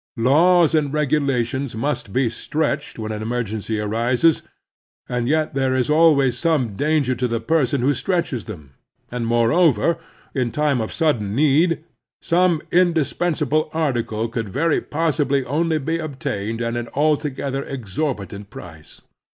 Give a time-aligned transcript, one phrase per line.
[0.17, 4.41] Laws and regulations must be stretched when an emergency arises,
[5.07, 8.73] and yet there is always some dan ger to the person who stretches them;
[9.11, 9.99] and, more over
[10.33, 11.83] in time of sudden need,
[12.19, 19.01] some indispensable article can very possibly only be obtained at an altogether exorbitant price.